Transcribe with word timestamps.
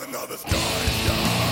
Another 0.00 0.36
star 0.36 0.54
is 0.54 1.47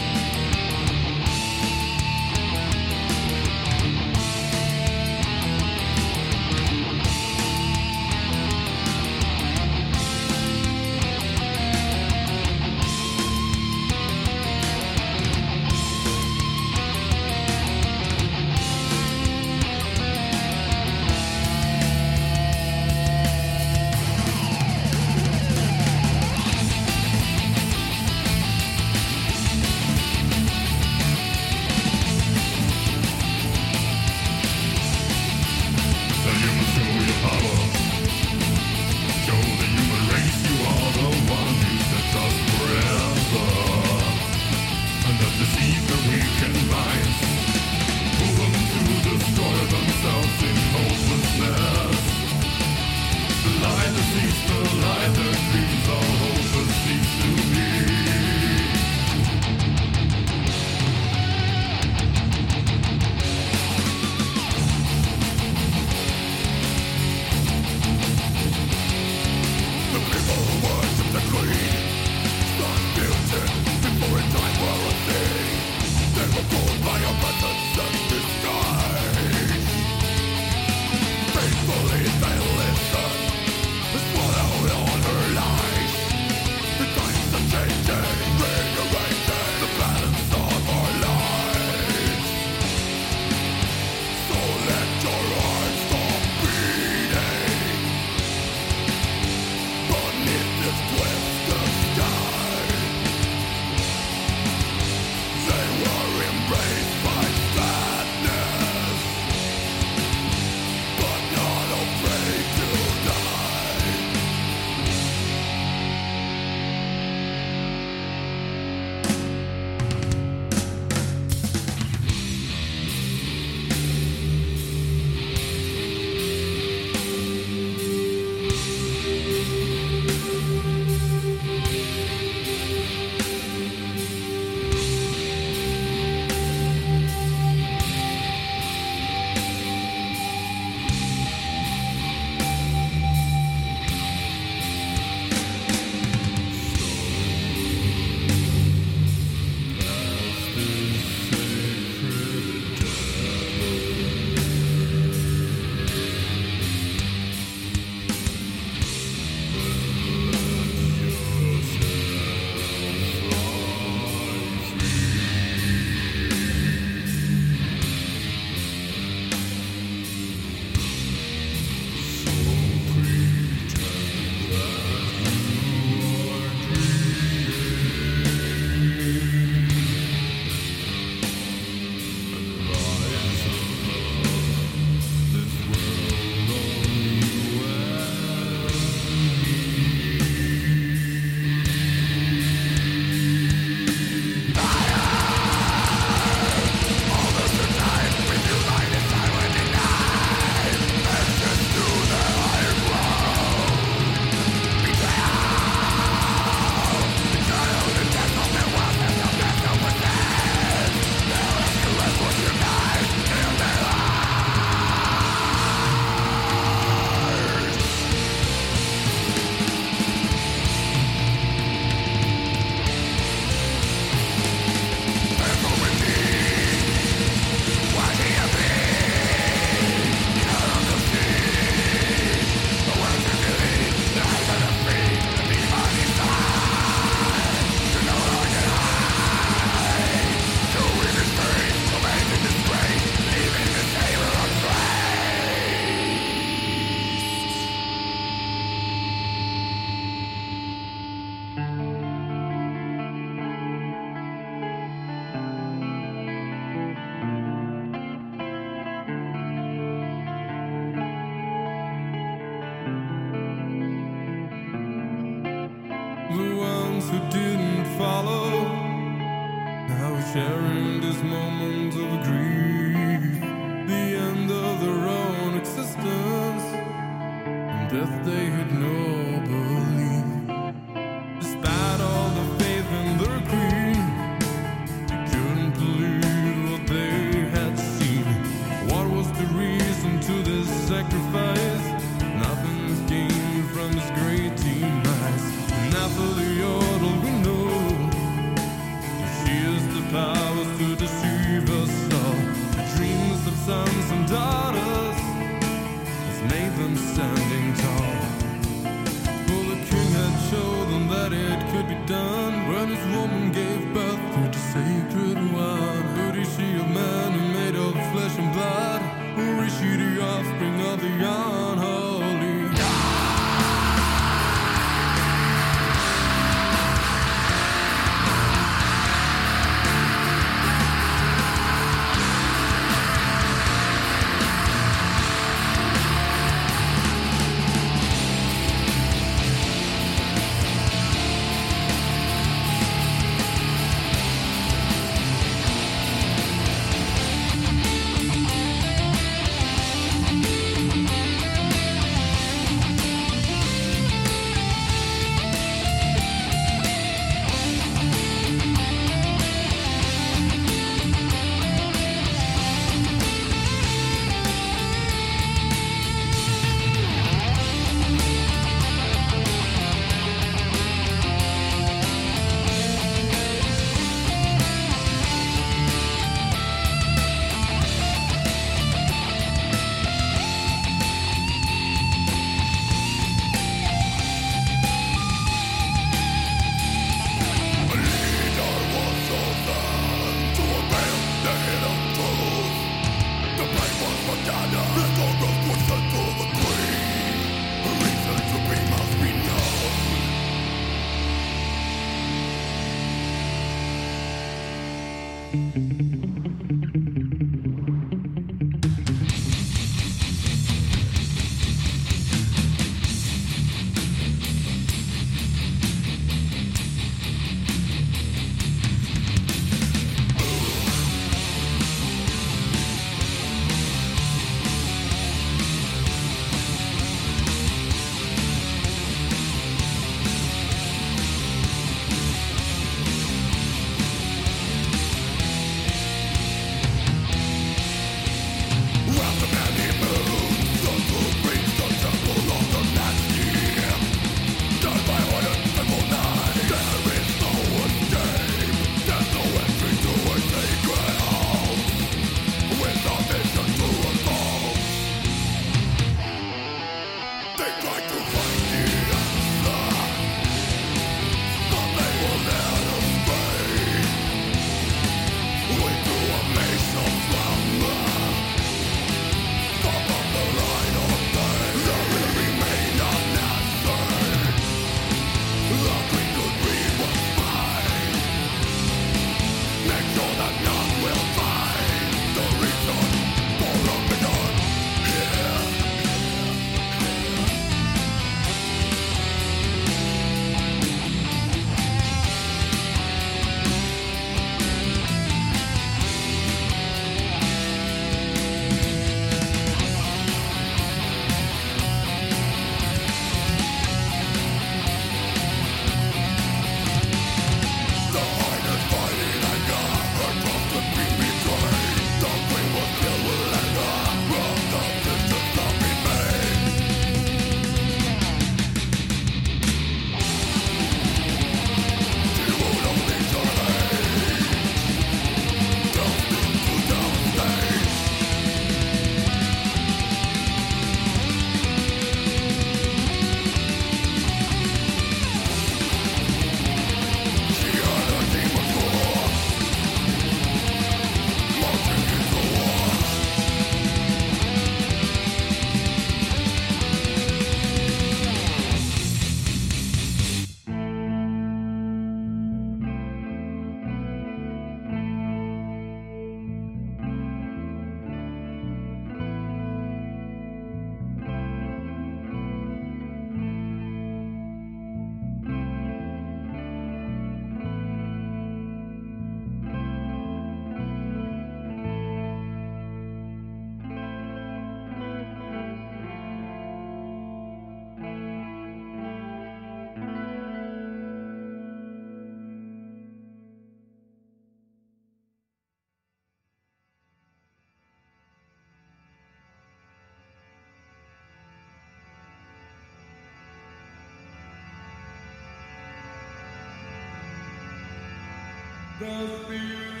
Remember 599.01 599.49
these 599.49 600.00